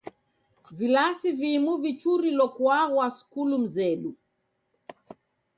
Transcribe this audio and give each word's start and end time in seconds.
Vilasi 0.77 1.31
vimu 1.31 1.73
vachurilo 1.83 2.47
kuaghwa 2.55 3.05
skulu 3.17 3.57
mzedu. 3.63 4.11